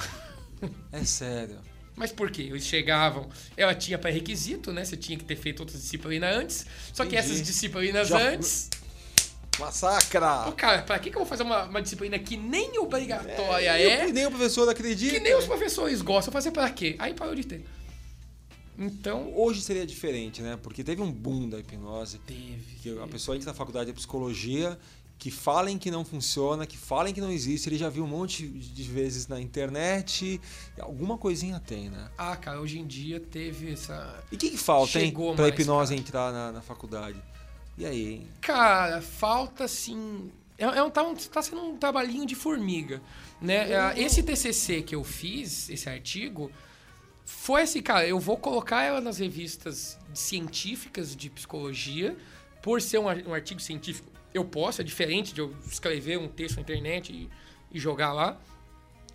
[0.91, 1.59] É sério.
[1.95, 2.41] Mas por quê?
[2.49, 4.83] Eles chegavam, ela tinha pré-requisito, né?
[4.83, 6.65] Você tinha que ter feito outras disciplinas antes.
[6.91, 7.31] Só que Entendi.
[7.31, 8.71] essas disciplinas Já- antes.
[9.59, 10.45] Massacra!
[10.45, 13.83] Pô, cara, pra que, que eu vou fazer uma, uma disciplina que nem obrigatória E
[13.87, 14.11] é?
[14.11, 15.13] nem o professor acredita.
[15.13, 16.95] Que nem os professores gostam, fazer pra quê?
[16.97, 17.63] Aí parou de ter.
[18.77, 20.57] Então, Hoje seria diferente, né?
[20.61, 22.17] Porque teve um boom da hipnose.
[22.19, 22.75] teve.
[22.81, 24.77] Que a pessoa entra na faculdade de psicologia,
[25.19, 27.69] que falem que não funciona, que falem que não existe.
[27.69, 30.41] Ele já viu um monte de vezes na internet.
[30.79, 32.09] Alguma coisinha tem, né?
[32.17, 34.23] Ah, cara, hoje em dia teve essa.
[34.31, 35.05] E o que, que falta, hein?
[35.07, 36.01] Chegou Pra mais, hipnose cara.
[36.01, 37.21] entrar na, na faculdade.
[37.77, 38.27] E aí, hein?
[38.41, 40.31] Cara, falta assim.
[40.57, 43.01] É, é um, tá, um- tá sendo um trabalhinho de formiga.
[43.41, 43.71] Né?
[43.71, 46.51] É, Esse TCC que eu fiz, esse artigo,
[47.25, 52.15] foi assim, cara, eu vou colocar ela nas revistas científicas de psicologia,
[52.63, 54.09] por ser um, um artigo científico.
[54.33, 57.29] Eu posso, é diferente de eu escrever um texto na internet e,
[57.71, 58.39] e jogar lá.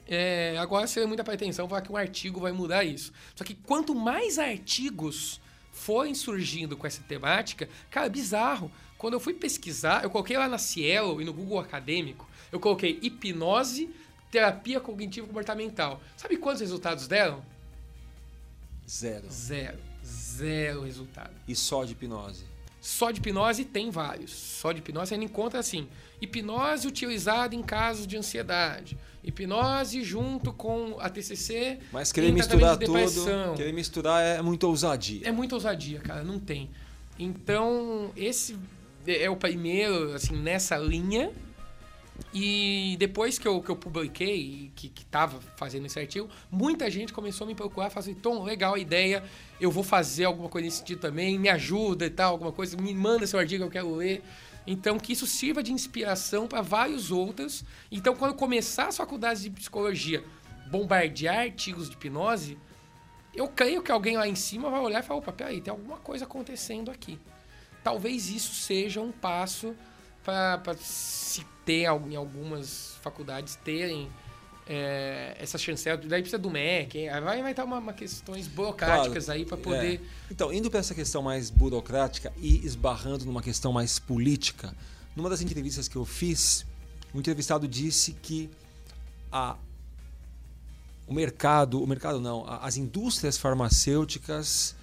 [0.06, 3.12] É, agora seria muita pretensão falar que um artigo vai mudar isso.
[3.34, 5.40] Só que quanto mais artigos
[5.72, 8.70] forem surgindo com essa temática, cara, é bizarro.
[8.98, 12.98] Quando eu fui pesquisar, eu coloquei lá na Cielo e no Google Acadêmico, eu coloquei
[13.00, 13.88] hipnose,
[14.30, 16.02] terapia cognitivo comportamental.
[16.16, 17.42] Sabe quantos resultados deram?
[18.88, 19.30] Zero.
[19.30, 19.78] Zero.
[20.04, 21.34] Zero resultado.
[21.46, 22.44] E só de hipnose.
[22.80, 24.30] Só de hipnose tem vários.
[24.32, 25.86] Só de hipnose ainda encontra assim:
[26.22, 28.96] hipnose utilizada em casos de ansiedade.
[29.22, 31.78] Hipnose junto com a TCC.
[31.92, 35.28] Mas querer misturar de tudo, querer misturar é muita ousadia.
[35.28, 36.70] É muita ousadia, cara, não tem.
[37.18, 38.56] Então, esse
[39.06, 41.30] é o primeiro, assim, nessa linha.
[42.32, 47.12] E depois que eu, que eu publiquei, que, que tava fazendo esse artigo, muita gente
[47.12, 49.22] começou a me procurar, falar assim, Tom, legal a ideia,
[49.60, 52.92] eu vou fazer alguma coisa nesse sentido também, me ajuda e tal, alguma coisa, me
[52.92, 54.22] manda seu artigo, eu quero ler.
[54.66, 57.64] Então, que isso sirva de inspiração para vários outros.
[57.90, 60.22] Então, quando começar as faculdades de psicologia,
[60.70, 62.58] bombardear artigos de hipnose,
[63.34, 65.96] eu creio que alguém lá em cima vai olhar e falar, opa, peraí, tem alguma
[65.96, 67.18] coisa acontecendo aqui.
[67.82, 69.74] Talvez isso seja um passo
[70.28, 74.10] para se ter em algumas faculdades terem
[74.66, 75.96] é, essa chancela.
[75.96, 80.00] Daí precisa do MEC, vai vai estar uma, uma questões burocráticas aí para poder.
[80.00, 80.00] É.
[80.30, 84.74] Então, indo para essa questão mais burocrática e esbarrando numa questão mais política,
[85.16, 86.66] numa das entrevistas que eu fiz,
[87.14, 88.50] o entrevistado disse que
[89.32, 89.56] a,
[91.06, 94.76] o mercado, o mercado não, as indústrias farmacêuticas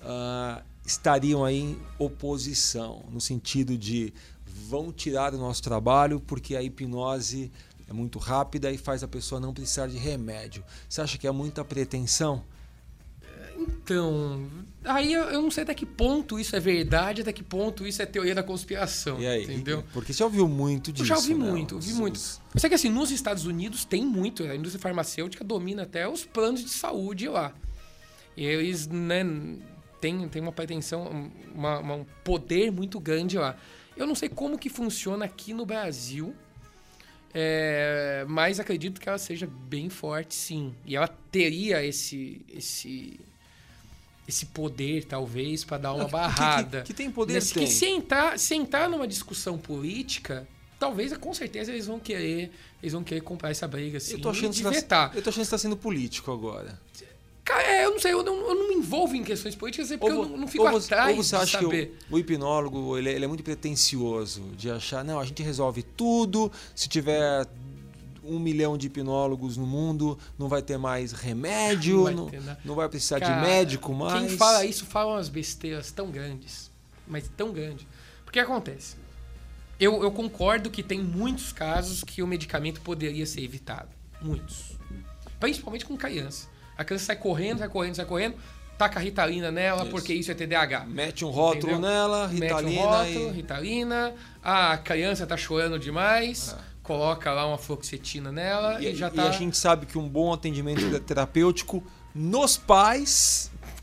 [0.00, 4.12] ah, estariam aí em oposição, no sentido de
[4.68, 7.50] vão tirar o nosso trabalho porque a hipnose
[7.88, 10.64] é muito rápida e faz a pessoa não precisar de remédio.
[10.88, 12.42] Você acha que é muita pretensão?
[13.58, 14.48] Então,
[14.84, 18.06] aí eu, não sei até que ponto isso é verdade, até que ponto isso é
[18.06, 19.20] teoria da conspiração.
[19.20, 19.44] E aí?
[19.44, 19.84] Entendeu?
[19.92, 21.02] Porque você já ouviu muito disso.
[21.02, 21.50] Eu já ouvi né?
[21.50, 22.18] muito, ouvi Os- muito.
[22.56, 26.62] sei que assim, nos Estados Unidos tem muito, a indústria farmacêutica domina até os planos
[26.62, 27.52] de saúde lá.
[28.36, 29.22] E eles, né,
[30.00, 33.56] têm tem uma pretensão, uma- uma- um poder muito grande lá.
[33.96, 36.34] Eu não sei como que funciona aqui no Brasil,
[37.34, 40.74] é, mas acredito que ela seja bem forte, sim.
[40.84, 43.18] E ela teria esse, esse,
[44.28, 46.80] esse poder, talvez, para dar uma Que- que- barrada.
[46.82, 47.64] Que, que tem poder, Nesse- tem.
[47.64, 50.46] Que se entrar, se entrar numa discussão política,
[50.78, 52.50] talvez, com certeza, eles vão querer,
[52.82, 55.10] eles vão querer comprar essa briga, assim, eu tô achando e vetar.
[55.10, 56.78] tá, eu tô achando que você tá sendo político agora.
[57.52, 59.96] Cara, é, eu não sei, eu não, eu não me envolvo em questões políticas, é
[59.98, 61.98] porque eu vo- não, não fico ou você, atrás ou você de acha que saber.
[62.10, 65.82] o, o hipnólogo ele é, ele é muito pretencioso de achar, não, a gente resolve
[65.82, 67.46] tudo, se tiver
[68.24, 72.74] um milhão de hipnólogos no mundo, não vai ter mais remédio, Não vai não, não
[72.74, 74.26] vai precisar Cara, de médico mais.
[74.28, 76.70] Quem fala isso fala umas besteiras tão grandes,
[77.06, 77.84] mas tão grandes.
[78.24, 78.96] Porque acontece?
[79.78, 83.88] Eu, eu concordo que tem muitos casos que o medicamento poderia ser evitado.
[84.20, 84.78] Muitos.
[85.40, 86.48] Principalmente com criança.
[86.76, 88.36] A criança sai correndo, sai correndo, sai correndo,
[88.78, 89.90] taca a ritalina nela Isso.
[89.90, 90.86] porque isso é TDAH.
[90.86, 91.80] Mete um rótulo Entendeu?
[91.80, 93.32] nela, Mete ritalina um rótulo, e...
[93.32, 96.62] Ritalina, a criança tá chorando demais, Ah.
[96.82, 99.28] coloca lá uma fluoxetina nela e, E, já e tá...
[99.28, 101.82] a gente sabe que um bom atendimento terapêutico
[102.14, 103.50] nos pais,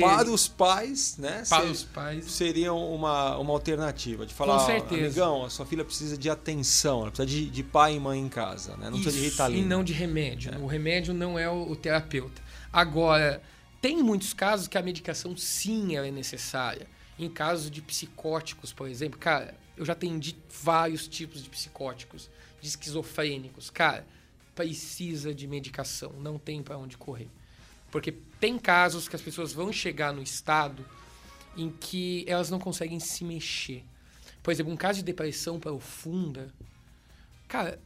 [0.00, 1.42] para os pais, né?
[1.48, 2.24] para ser- os pais.
[2.30, 4.24] seria uma, uma alternativa.
[4.26, 5.04] De falar, Com certeza.
[5.06, 8.28] amigão, a sua filha precisa de atenção, ela precisa de, de pai e mãe em
[8.28, 8.90] casa, né?
[8.90, 9.62] Não precisa de Isso, ritalina.
[9.62, 10.52] E não de remédio.
[10.62, 12.40] O remédio não é o, o terapeuta.
[12.72, 13.42] Agora,
[13.80, 16.86] tem muitos casos que a medicação sim ela é necessária.
[17.18, 22.68] Em casos de psicóticos, por exemplo, cara, eu já atendi vários tipos de psicóticos, de
[22.68, 23.70] esquizofrênicos.
[23.70, 24.06] Cara,
[24.54, 27.28] precisa de medicação, não tem para onde correr.
[27.92, 30.84] Porque tem casos que as pessoas vão chegar no estado
[31.56, 33.84] em que elas não conseguem se mexer.
[34.42, 36.52] Por exemplo, um caso de depressão profunda,
[37.46, 37.78] cara,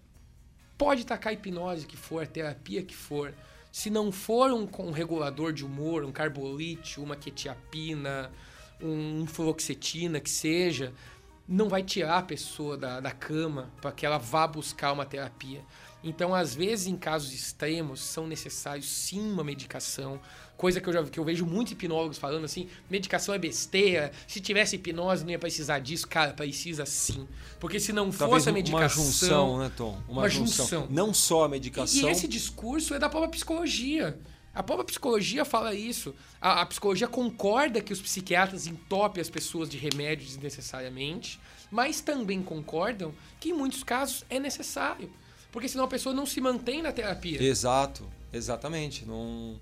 [0.78, 3.34] pode tacar a hipnose que for, a terapia que for.
[3.72, 8.30] Se não for um, um regulador de humor, um carbolítio, uma quetiapina,
[8.80, 10.94] um fluoxetina, que seja,
[11.48, 15.64] não vai tirar a pessoa da, da cama para que ela vá buscar uma terapia.
[16.02, 20.20] Então, às vezes, em casos extremos, são necessários sim uma medicação.
[20.56, 24.40] Coisa que eu, já, que eu vejo muitos hipnólogos falando assim: medicação é besteira, se
[24.40, 26.06] tivesse hipnose não ia precisar disso.
[26.06, 27.26] Cara, precisa sim.
[27.58, 28.80] Porque se não Talvez fosse a medicação.
[28.80, 29.98] Uma junção, né, Tom?
[30.08, 30.64] Uma, uma junção.
[30.66, 30.86] junção.
[30.90, 32.02] Não só a medicação.
[32.02, 34.18] E, e esse discurso é da própria psicologia.
[34.56, 36.14] A própria psicologia fala isso.
[36.40, 41.38] A, a, psicologia concorda que os psiquiatras entopem as pessoas de remédios desnecessariamente,
[41.70, 45.12] mas também concordam que em muitos casos é necessário.
[45.56, 47.42] Porque senão a pessoa não se mantém na terapia.
[47.42, 49.06] Exato, exatamente.
[49.06, 49.58] Não...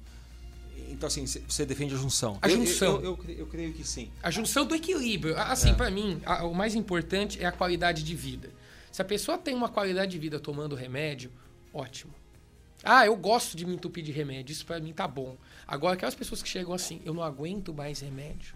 [0.90, 2.36] Então, assim, você defende a junção.
[2.42, 2.96] A junção.
[2.96, 4.10] Eu, eu, eu, eu creio que sim.
[4.20, 5.38] A junção do equilíbrio.
[5.38, 5.72] Assim, é.
[5.72, 8.50] para mim, a, o mais importante é a qualidade de vida.
[8.90, 11.30] Se a pessoa tem uma qualidade de vida tomando remédio,
[11.72, 12.12] ótimo.
[12.82, 15.36] Ah, eu gosto de me entupir de remédio, isso para mim tá bom.
[15.64, 18.52] Agora, aquelas pessoas que chegam assim, eu não aguento mais remédio.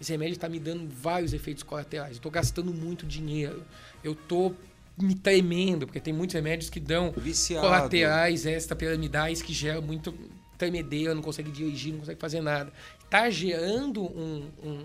[0.00, 2.12] Esse remédio está me dando vários efeitos colaterais.
[2.12, 3.64] Eu estou gastando muito dinheiro.
[4.04, 4.54] Eu estou
[4.98, 7.66] me tremendo, porque tem muitos remédios que dão Viciado.
[7.66, 10.14] colaterais extrapiramidais que geram muito
[10.56, 12.72] tremedeira, não consegue dirigir, não consegue fazer nada.
[13.04, 14.84] Está gerando um, um,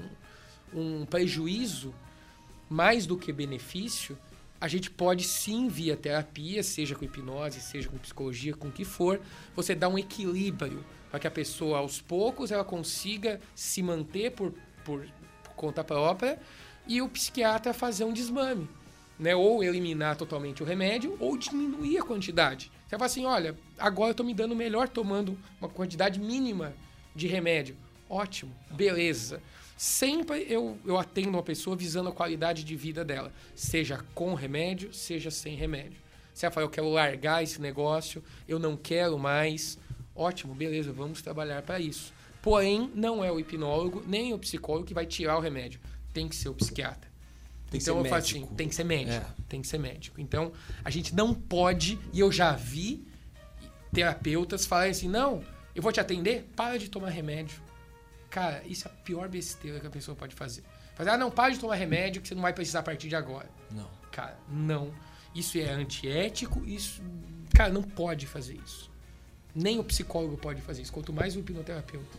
[0.73, 1.93] um prejuízo
[2.69, 4.17] mais do que benefício
[4.61, 8.85] a gente pode sim, via terapia, seja com hipnose, seja com psicologia, com o que
[8.85, 9.19] for,
[9.55, 14.53] você dá um equilíbrio para que a pessoa, aos poucos, ela consiga se manter por,
[14.85, 15.03] por,
[15.43, 16.39] por conta própria
[16.87, 18.69] e o psiquiatra fazer um desmame.
[19.21, 19.33] Né?
[19.35, 22.69] Ou eliminar totalmente o remédio ou diminuir a quantidade.
[22.87, 26.73] Você fala assim, olha, agora eu estou me dando melhor tomando uma quantidade mínima
[27.15, 27.77] de remédio.
[28.09, 29.41] Ótimo, beleza
[29.81, 34.93] sempre eu, eu atendo uma pessoa visando a qualidade de vida dela, seja com remédio,
[34.93, 35.99] seja sem remédio.
[36.39, 39.79] Ela fala, eu quero largar esse negócio, eu não quero mais,
[40.15, 42.13] ótimo, beleza, vamos trabalhar para isso.
[42.43, 45.79] Porém, não é o hipnólogo nem o psicólogo que vai tirar o remédio,
[46.13, 47.10] tem que ser o psiquiatra.
[47.71, 49.43] Tem então eu faço assim, tem que ser médico, é.
[49.49, 50.21] tem que ser médico.
[50.21, 50.51] Então
[50.85, 53.07] a gente não pode, e eu já vi
[53.91, 57.61] terapeutas falarem assim, não, eu vou te atender, para de tomar remédio
[58.31, 60.63] Cara, isso é a pior besteira que a pessoa pode fazer.
[60.95, 63.15] Fazer, ah, não, pare de tomar remédio que você não vai precisar a partir de
[63.15, 63.49] agora.
[63.69, 63.89] Não.
[64.09, 64.93] Cara, não.
[65.35, 67.01] Isso é antiético, isso.
[67.53, 68.89] Cara, não pode fazer isso.
[69.53, 72.17] Nem o psicólogo pode fazer isso, quanto mais o hipnoterapeuta.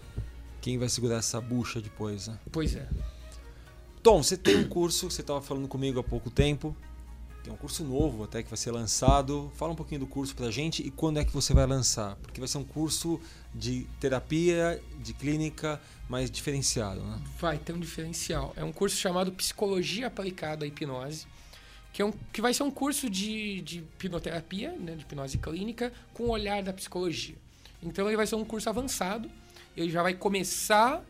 [0.60, 2.38] Quem vai segurar essa bucha depois, né?
[2.52, 2.86] Pois é.
[4.02, 6.76] Tom, você tem um curso, você estava falando comigo há pouco tempo,
[7.44, 9.52] tem um curso novo até que vai ser lançado.
[9.54, 12.16] Fala um pouquinho do curso pra gente e quando é que você vai lançar?
[12.16, 13.20] Porque vai ser um curso
[13.54, 17.20] de terapia, de clínica, mais diferenciado, né?
[17.38, 18.52] Vai ter um diferencial.
[18.56, 21.28] É um curso chamado Psicologia Aplicada à Hipnose,
[21.92, 25.92] que, é um, que vai ser um curso de, de hipnoterapia, né, de hipnose clínica,
[26.12, 27.36] com o olhar da psicologia.
[27.80, 29.30] Então ele vai ser um curso avançado,
[29.76, 31.04] ele já vai começar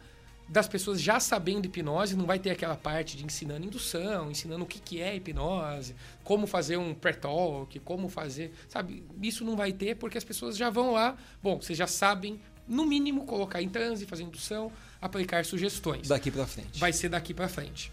[0.48, 4.66] das pessoas já sabendo hipnose, não vai ter aquela parte de ensinando indução, ensinando o
[4.66, 9.02] que, que é hipnose, como fazer um pré-talk, como fazer, sabe?
[9.22, 12.86] Isso não vai ter porque as pessoas já vão lá, bom, vocês já sabem, no
[12.86, 16.08] mínimo, colocar em transe, fazer indução, aplicar sugestões.
[16.08, 16.78] Daqui para frente.
[16.78, 17.92] Vai ser daqui para frente.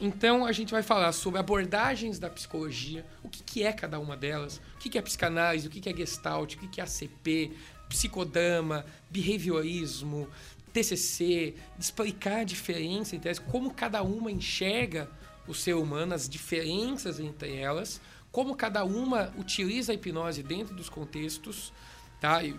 [0.00, 4.16] Então a gente vai falar sobre abordagens da psicologia, o que, que é cada uma
[4.16, 6.84] delas, o que, que é psicanálise, o que, que é gestalt, o que, que é
[6.84, 7.52] ACP,
[7.88, 10.28] psicodrama, behaviorismo,
[10.72, 15.08] TCC, explicar a diferença entre elas, como cada uma enxerga
[15.46, 20.88] o ser humano, as diferenças entre elas, como cada uma utiliza a hipnose dentro dos
[20.88, 21.72] contextos.
[22.20, 22.42] Tá?
[22.42, 22.56] E,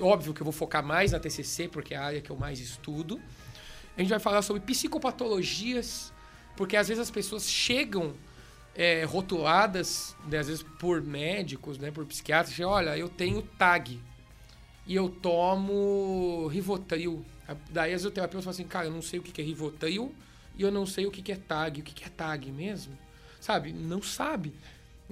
[0.00, 2.60] óbvio que eu vou focar mais na TCC, porque é a área que eu mais
[2.60, 3.20] estudo.
[3.96, 6.12] A gente vai falar sobre psicopatologias,
[6.56, 8.14] porque às vezes as pessoas chegam
[8.74, 14.00] é, rotuladas, né, às vezes por médicos, né, por psiquiatras, olha, eu tenho TAG
[14.86, 17.24] e eu tomo Rivotril.
[17.70, 20.14] Daí as terapeutas falam assim, cara, eu não sei o que é Rivotril
[20.56, 21.80] e eu não sei o que é TAG.
[21.80, 22.96] O que é TAG mesmo?
[23.40, 23.72] Sabe?
[23.72, 24.52] Não sabe.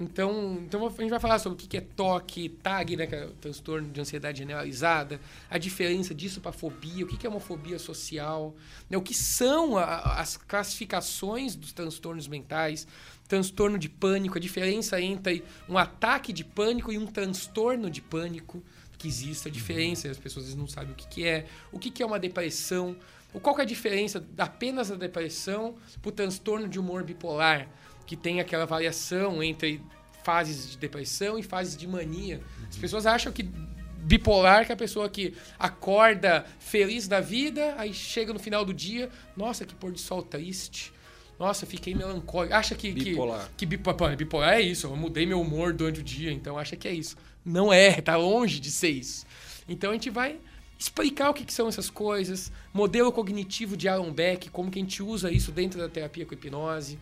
[0.00, 3.28] Então, então a gente vai falar sobre o que é toque, TAG, né, que é
[3.40, 8.54] transtorno de ansiedade generalizada, a diferença disso para fobia, o que é uma fobia social,
[8.88, 12.86] né, o que são a, as classificações dos transtornos mentais,
[13.30, 18.60] transtorno de pânico, a diferença entre um ataque de pânico e um transtorno de pânico
[18.98, 22.02] que existe a diferença, as pessoas não sabem o que, que é, o que, que
[22.02, 22.96] é uma depressão,
[23.40, 27.68] qual que é a diferença apenas da depressão para o transtorno de humor bipolar,
[28.04, 29.80] que tem aquela variação entre
[30.24, 32.42] fases de depressão e fases de mania.
[32.68, 32.80] As uhum.
[32.80, 38.32] pessoas acham que bipolar que é a pessoa que acorda feliz da vida, aí chega
[38.32, 40.92] no final do dia, nossa, que pôr de sol triste.
[41.40, 42.54] Nossa, fiquei melancólico.
[42.54, 43.46] Acha que bipolar.
[43.56, 46.76] que, que bipolar, bipolar é isso, eu mudei meu humor durante o dia, então acha
[46.76, 47.16] que é isso.
[47.42, 49.24] Não é, tá longe de ser isso.
[49.66, 50.36] Então a gente vai
[50.78, 54.82] explicar o que, que são essas coisas, modelo cognitivo de Aaron Beck, como que a
[54.82, 56.98] gente usa isso dentro da terapia com hipnose,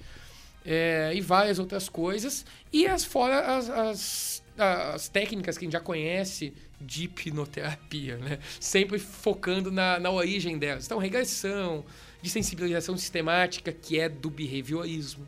[0.65, 2.47] é, e várias outras coisas.
[2.73, 8.39] E as fora as, as, as técnicas que a gente já conhece de hipnoterapia, né?
[8.61, 10.87] Sempre focando na, na origem delas.
[10.87, 11.85] Então, regressão,
[12.21, 15.27] de sensibilização sistemática, que é do behaviorismo.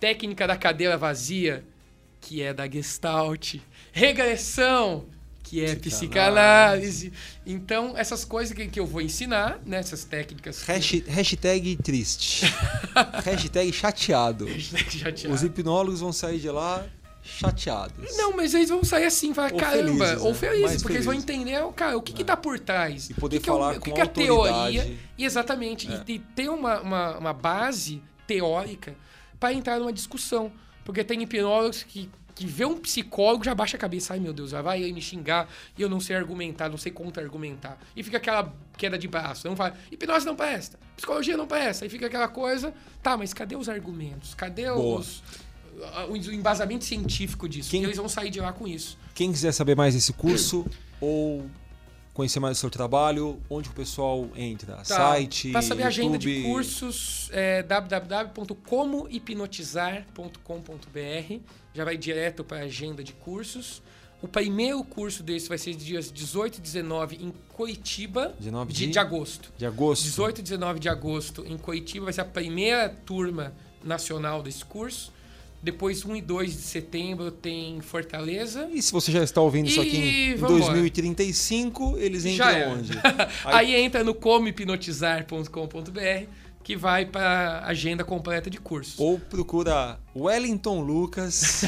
[0.00, 1.64] Técnica da cadeira vazia,
[2.20, 3.56] que é da Gestalt.
[3.92, 5.06] Regressão,
[5.42, 7.12] que é psicanálise.
[7.46, 9.78] Então, essas coisas que, que eu vou ensinar, né?
[9.78, 10.62] Essas técnicas.
[10.62, 12.46] Hashtag, hashtag triste.
[13.24, 14.46] hashtag chateado.
[14.46, 15.34] Hashtag chateado.
[15.34, 16.84] Os hipnólogos vão sair de lá
[17.24, 18.16] chateados.
[18.16, 20.34] Não, mas eles vão sair assim, falar, Ou caramba, felizes, ou né?
[20.34, 21.30] felizes, Mais porque eles vão felizes.
[21.46, 23.10] entender, cara, o que, que tá por trás.
[23.10, 24.98] E poder o que que é o- falar o que com é a teoria.
[25.18, 25.90] E exatamente.
[25.90, 26.04] É.
[26.06, 28.94] E, e ter uma, uma, uma base teórica
[29.40, 30.52] para entrar numa discussão.
[30.84, 34.12] Porque tem hipnólogos que, que vê um psicólogo já baixa a cabeça.
[34.12, 37.78] Ai, meu Deus, já vai me xingar e eu não sei argumentar, não sei contra-argumentar.
[37.96, 39.48] E fica aquela queda de braço.
[39.48, 41.84] Não fala, hipnose não presta, psicologia não presta.
[41.86, 44.34] Aí fica aquela coisa, tá, mas cadê os argumentos?
[44.34, 45.00] Cadê Boa.
[45.00, 45.22] os,
[46.08, 47.70] o embasamento científico disso?
[47.70, 48.96] Quem- E eles vão sair de lá com isso.
[49.14, 50.66] Quem quiser saber mais desse curso
[51.00, 51.44] ou
[52.12, 54.76] conhecer mais do seu trabalho, onde o pessoal entra?
[54.76, 54.84] Tá.
[54.84, 57.62] Site, Para saber a agenda de cursos, é
[60.14, 61.40] www.comohipnotizar.com.br.
[61.74, 63.82] Já vai direto para a agenda de cursos.
[64.22, 68.92] O primeiro curso desse vai ser dias 18 e 19 em Curitiba, 19 de, de,
[68.92, 69.52] de agosto.
[69.58, 70.02] de agosto.
[70.04, 75.12] 18 e 19 de agosto em Curitiba vai ser a primeira turma nacional desse curso.
[75.64, 78.68] Depois, 1 e 2 de setembro tem Fortaleza.
[78.70, 80.60] E se você já está ouvindo isso E aqui em vambora.
[80.60, 82.70] 2035, eles Já entram era.
[82.70, 82.90] onde?
[83.46, 86.26] Aí, entra no comohipnotizar.com.br
[86.62, 88.98] que vai para a agenda completa de cursos.
[88.98, 91.64] Ou procura Wellington Lucas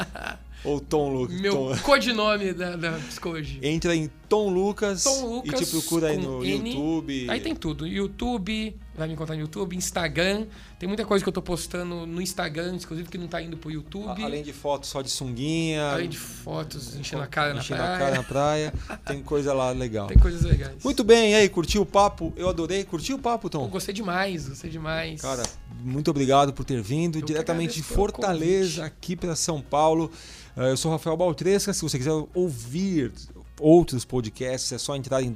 [0.64, 1.38] ou Tom Lucas.
[1.40, 3.58] Meu Tom- codinome da, da psicologia.
[3.62, 6.70] Entra em Tom Lucas, Tom Lucas e te procura aí no N.
[6.70, 7.26] YouTube.
[7.30, 7.86] Aí tem tudo.
[7.86, 10.46] YouTube, vai me encontrar no YouTube, Instagram.
[10.78, 13.70] Tem muita coisa que eu tô postando no Instagram, inclusive, que não tá indo pro
[13.70, 14.22] YouTube.
[14.22, 17.78] A- Além de fotos só de sunguinha, Além de fotos enchendo a cara na enchendo
[17.80, 17.94] praia.
[17.94, 18.74] a cara na praia,
[19.06, 20.06] tem coisa lá legal.
[20.08, 20.82] Tem coisas legais.
[20.84, 22.32] Muito bem, e aí, curtiu o papo?
[22.36, 22.84] Eu adorei.
[22.84, 23.68] Curtiu o papo, Eu Tom?
[23.68, 25.20] gostei demais, gostei demais.
[25.22, 25.42] Cara,
[25.82, 30.10] muito obrigado por ter vindo Eu diretamente de Fortaleza, aqui para São Paulo.
[30.56, 31.72] Eh, Eu sou Rafael Baltresca.
[31.72, 33.12] Se você quiser ouvir
[33.58, 35.30] outros podcasts, é só entrar em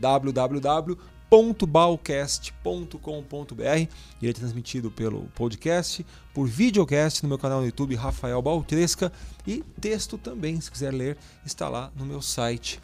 [1.34, 3.88] www.balcast.com.br.
[4.22, 9.12] Ele é transmitido pelo podcast, por videocast no meu canal no YouTube, Rafael Baltresca.
[9.46, 12.80] E texto também, se quiser ler, está lá no meu site,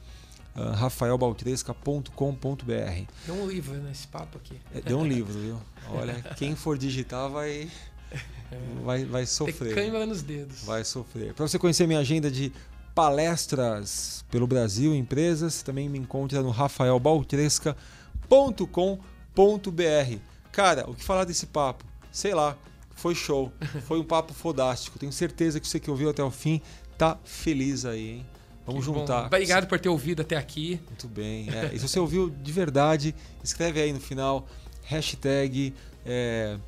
[0.55, 3.07] ah, rafaelbaltresca.com.br.
[3.27, 4.61] Tem um livro nesse papo aqui.
[4.75, 5.61] É, Deu um livro, viu?
[5.91, 7.71] Olha, quem for digitar vai,
[8.83, 9.75] vai, vai Tem sofrer.
[9.75, 10.65] câimbra nos dedos.
[10.65, 11.35] Vai sofrer.
[11.35, 12.53] Para você conhecer minha agenda de
[12.95, 16.51] palestras pelo Brasil, empresas, também me encontra no
[18.31, 20.19] rafaelbaltresca.com.br.
[20.53, 21.85] Cara, o que falar desse papo?
[22.13, 22.57] Sei lá,
[22.95, 23.53] foi show.
[23.87, 24.99] Foi um papo fodástico.
[24.99, 26.61] Tenho certeza que você que ouviu até o fim
[26.99, 28.27] tá feliz aí, hein?
[28.67, 29.01] Vamos Que bom.
[29.01, 29.27] juntar.
[29.27, 30.79] Obrigado por ter ouvido até aqui.
[30.87, 31.49] Muito bem.
[31.49, 34.47] É, e se você ouviu de verdade, escreve aí no final
[34.83, 35.73] hashtag
[36.05, 36.59] é,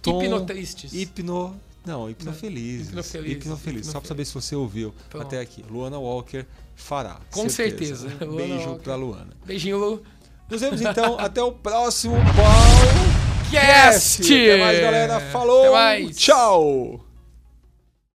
[0.00, 0.94] Tom Hipnotristes.
[0.94, 1.60] Hipno.
[1.84, 2.88] Não, hipnofeliz.
[2.88, 3.86] Hipnofeliz, Hipnofeliz.
[3.86, 4.08] Só pra hipnofeliz.
[4.08, 5.26] saber se você ouviu Pronto.
[5.26, 5.62] até aqui.
[5.70, 7.20] Luana Walker fará.
[7.30, 8.08] Com certeza.
[8.22, 9.32] Um Luana beijo pra Luana.
[9.44, 10.02] Beijinho, Lu.
[10.48, 11.16] Nos vemos então.
[11.20, 13.16] até o próximo podcast.
[13.50, 14.32] Cast!
[14.32, 15.20] Até mais, galera.
[15.20, 15.60] Falou.
[15.62, 16.16] Até mais.
[16.16, 17.05] Tchau.